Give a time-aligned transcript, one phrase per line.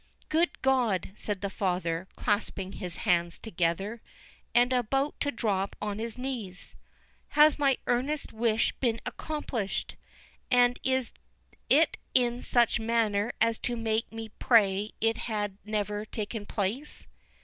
[0.29, 4.01] "Good God!" said the father, clasping his hands together,
[4.55, 6.75] and about to drop on his knees,
[7.37, 9.95] "has my earnest wish been accomplished!
[10.49, 11.11] and is
[11.69, 17.05] it in such a manner as to make me pray it had never taken place!"